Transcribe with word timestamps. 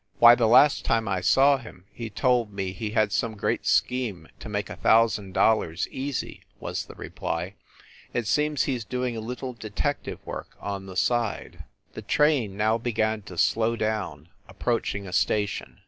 "Why, 0.17 0.33
the 0.33 0.47
last 0.47 0.83
time 0.83 1.07
I 1.07 1.21
saw 1.21 1.59
him, 1.59 1.85
he 1.93 2.09
told 2.09 2.51
me 2.51 2.71
he 2.71 2.89
had 2.89 3.11
some 3.11 3.37
great 3.37 3.67
scheme 3.67 4.27
to 4.39 4.49
make 4.49 4.67
a 4.67 4.75
thousand 4.77 5.33
dollars 5.35 5.87
easy," 5.91 6.41
was 6.59 6.85
the 6.85 6.95
reply. 6.95 7.53
"It 8.11 8.25
seems 8.25 8.63
he 8.63 8.75
s 8.75 8.83
doing 8.83 9.15
a 9.15 9.19
little 9.21 9.53
detective 9.53 10.17
work, 10.25 10.57
on 10.59 10.87
the 10.87 10.97
side." 10.97 11.65
The 11.93 12.01
train 12.01 12.57
now 12.57 12.79
began 12.79 13.21
to 13.21 13.37
slow 13.37 13.75
down, 13.75 14.29
approaching 14.47 15.05
a 15.07 15.13
station. 15.13 15.79